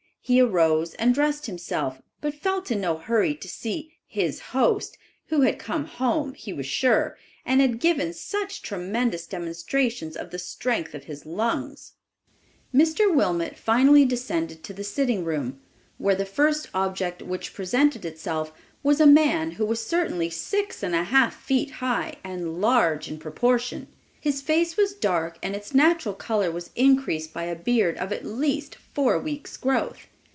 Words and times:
He 0.23 0.39
arose 0.39 0.93
and 0.93 1.15
dressed 1.15 1.47
himself, 1.47 1.99
but 2.21 2.35
felt 2.35 2.69
in 2.69 2.79
no 2.79 2.95
hurry 2.95 3.33
to 3.35 3.47
see 3.49 3.95
"his 4.05 4.39
host," 4.39 4.95
who 5.27 5.41
had 5.41 5.57
come 5.57 5.85
home, 5.85 6.35
he 6.35 6.53
was 6.53 6.67
sure, 6.67 7.17
and 7.43 7.59
had 7.59 7.79
given 7.79 8.13
such 8.13 8.61
tremendous 8.61 9.25
demonstrations 9.25 10.15
of 10.15 10.29
the 10.29 10.37
strength 10.39 10.93
of 10.93 11.05
his 11.05 11.25
lungs. 11.25 11.93
Mr. 12.73 13.13
Wilmot 13.13 13.57
finally 13.57 14.05
descended 14.05 14.63
to 14.63 14.73
the 14.73 14.83
sitting 14.83 15.25
room, 15.25 15.59
where 15.97 16.15
the 16.15 16.23
first 16.23 16.69
object 16.71 17.23
which 17.23 17.55
presented 17.55 18.05
itself 18.05 18.53
was 18.83 19.01
a 19.01 19.07
man 19.07 19.53
who 19.53 19.65
was 19.65 19.83
certainly 19.85 20.29
six 20.29 20.83
and 20.83 20.93
a 20.93 21.05
half 21.05 21.35
feet 21.43 21.71
high, 21.71 22.13
and 22.23 22.61
large 22.61 23.09
in 23.09 23.17
proportion. 23.17 23.87
His 24.21 24.39
face 24.39 24.77
was 24.77 24.93
dark 24.93 25.39
and 25.41 25.55
its 25.55 25.73
natural 25.73 26.13
color 26.13 26.51
was 26.51 26.69
increased 26.75 27.33
by 27.33 27.45
a 27.45 27.55
beard 27.55 27.97
of 27.97 28.13
at 28.13 28.23
least 28.23 28.75
four 28.75 29.17
weeks' 29.17 29.57
growth! 29.57 30.07